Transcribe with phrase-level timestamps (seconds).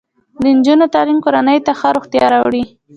[0.41, 2.63] د نجونو تعلیم کورنۍ ته ښه روغتیا راوړي.